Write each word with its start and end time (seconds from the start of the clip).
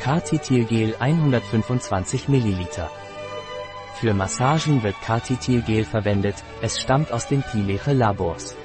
Cartitilgel 0.00 0.94
125 1.00 2.28
ml. 2.28 2.66
Für 3.94 4.14
Massagen 4.14 4.82
wird 4.84 4.94
Cartitilgel 5.02 5.84
verwendet, 5.84 6.36
es 6.62 6.80
stammt 6.80 7.10
aus 7.12 7.26
den 7.26 7.42
Pileche 7.42 7.92
Labors. 7.92 8.56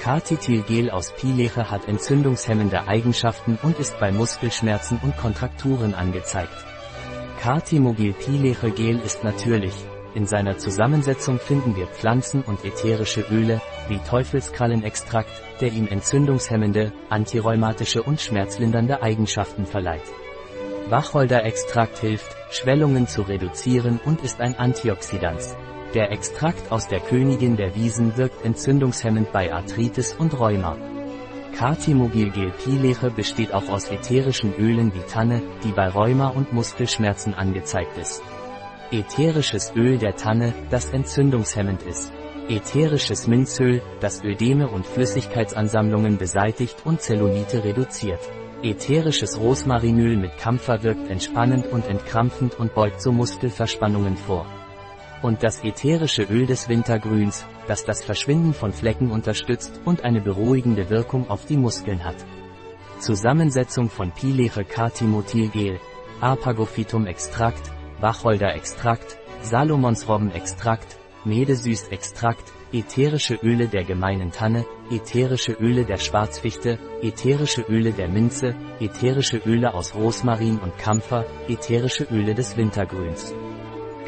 Cartitilgel 0.00 0.90
aus 0.90 1.12
Pileche 1.12 1.70
hat 1.70 1.86
entzündungshemmende 1.86 2.88
Eigenschaften 2.88 3.58
und 3.62 3.78
ist 3.78 4.00
bei 4.00 4.10
Muskelschmerzen 4.10 4.98
und 5.02 5.16
Kontrakturen 5.18 5.94
angezeigt. 5.94 6.64
Cartimogil 7.40 8.14
Pileche 8.14 8.70
Gel 8.70 8.98
ist 9.00 9.22
natürlich, 9.22 9.74
in 10.14 10.26
seiner 10.26 10.56
Zusammensetzung 10.56 11.38
finden 11.38 11.76
wir 11.76 11.88
Pflanzen- 11.88 12.42
und 12.42 12.64
ätherische 12.64 13.20
Öle, 13.30 13.60
wie 13.88 13.98
Teufelskrallenextrakt, 13.98 15.30
der 15.60 15.72
ihm 15.72 15.88
entzündungshemmende, 15.88 16.90
antirheumatische 17.10 18.02
und 18.02 18.20
schmerzlindernde 18.20 19.02
Eigenschaften 19.02 19.66
verleiht. 19.66 20.10
Wacholderextrakt 20.90 21.98
hilft, 21.98 22.36
Schwellungen 22.50 23.06
zu 23.06 23.22
reduzieren 23.22 23.98
und 24.04 24.22
ist 24.22 24.40
ein 24.40 24.54
Antioxidant. 24.56 25.40
Der 25.94 26.10
Extrakt 26.12 26.70
aus 26.70 26.88
der 26.88 27.00
Königin 27.00 27.56
der 27.56 27.74
Wiesen 27.74 28.16
wirkt 28.16 28.44
entzündungshemmend 28.44 29.32
bei 29.32 29.52
Arthritis 29.52 30.12
und 30.12 30.38
Rheuma. 30.38 30.76
Cartimogylgel-Pileche 31.56 33.10
besteht 33.10 33.54
auch 33.54 33.68
aus 33.68 33.88
ätherischen 33.88 34.54
Ölen 34.56 34.92
wie 34.92 35.06
Tanne, 35.10 35.40
die 35.62 35.72
bei 35.72 35.88
Rheuma 35.88 36.28
und 36.28 36.52
Muskelschmerzen 36.52 37.32
angezeigt 37.32 37.96
ist. 37.96 38.22
Ätherisches 38.90 39.72
Öl 39.74 39.98
der 39.98 40.16
Tanne, 40.16 40.52
das 40.70 40.90
entzündungshemmend 40.90 41.82
ist. 41.82 42.12
Ätherisches 42.48 43.26
Minzöl, 43.26 43.80
das 44.00 44.22
Ödeme 44.22 44.68
und 44.68 44.86
Flüssigkeitsansammlungen 44.86 46.18
beseitigt 46.18 46.76
und 46.84 47.00
Zellulite 47.00 47.64
reduziert. 47.64 48.20
Ätherisches 48.62 49.40
Rosmarinöl 49.40 50.18
mit 50.18 50.36
Kampfer 50.36 50.82
wirkt 50.82 51.08
entspannend 51.10 51.66
und 51.66 51.86
entkrampfend 51.86 52.58
und 52.58 52.74
beugt 52.74 53.00
so 53.00 53.12
Muskelverspannungen 53.12 54.18
vor. 54.18 54.44
Und 55.22 55.42
das 55.42 55.64
ätherische 55.64 56.24
Öl 56.24 56.44
des 56.44 56.68
Wintergrüns, 56.68 57.46
das 57.66 57.86
das 57.86 58.04
Verschwinden 58.04 58.52
von 58.52 58.74
Flecken 58.74 59.10
unterstützt 59.10 59.80
und 59.86 60.04
eine 60.04 60.20
beruhigende 60.20 60.90
Wirkung 60.90 61.30
auf 61.30 61.46
die 61.46 61.56
Muskeln 61.56 62.04
hat. 62.04 62.26
Zusammensetzung 62.98 63.88
von 63.88 64.10
Pileche 64.10 64.66
Cartimotilgel, 64.66 65.80
Apagophytum 66.20 67.06
Extrakt, 67.06 67.70
Wacholderextrakt, 68.00 69.16
Salomonsrobbenextrakt, 69.40 70.98
Medesüßextrakt, 71.24 72.52
ätherische 72.72 73.34
Öle 73.42 73.68
der 73.68 73.84
gemeinen 73.84 74.30
Tanne, 74.30 74.64
ätherische 74.90 75.52
Öle 75.52 75.84
der 75.84 75.98
Schwarzfichte, 75.98 76.78
ätherische 77.02 77.62
Öle 77.62 77.92
der 77.92 78.08
Minze, 78.08 78.54
ätherische 78.80 79.38
Öle 79.38 79.74
aus 79.74 79.94
Rosmarin 79.94 80.58
und 80.58 80.76
Kampfer, 80.78 81.24
ätherische 81.48 82.04
Öle 82.10 82.34
des 82.34 82.56
Wintergrüns. 82.56 83.34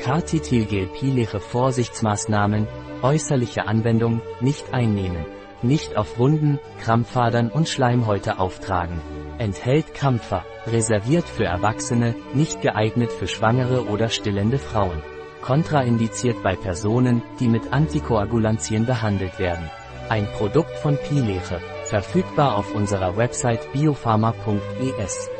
Cartitilgel-Pileche 0.03 1.41
Vorsichtsmaßnahmen, 1.41 2.67
äußerliche 3.03 3.67
Anwendung, 3.67 4.21
nicht 4.41 4.73
einnehmen. 4.73 5.25
Nicht 5.63 5.97
auf 5.97 6.19
Wunden, 6.19 6.59
Krampfadern 6.81 7.51
und 7.51 7.69
Schleimhäute 7.69 8.39
auftragen. 8.39 9.01
Enthält 9.39 9.95
Kampfer, 9.95 10.45
reserviert 10.67 11.29
für 11.29 11.45
Erwachsene, 11.45 12.15
nicht 12.35 12.61
geeignet 12.61 13.11
für 13.11 13.27
schwangere 13.27 13.87
oder 13.87 14.11
stillende 14.11 14.59
Frauen. 14.59 15.03
Kontraindiziert 15.43 16.43
bei 16.43 16.57
Personen, 16.57 17.23
die 17.41 17.49
mit 17.49 17.73
Antikoagulantien 17.73 18.87
behandelt 18.87 19.39
werden. 19.39 19.71
Ein 20.09 20.27
Produkt 20.39 20.77
von 20.79 20.97
Pileche, 20.97 21.61
verfügbar 21.85 22.57
auf 22.57 22.75
unserer 22.75 23.17
Website 23.17 23.73
biopharma.es. 23.73 25.31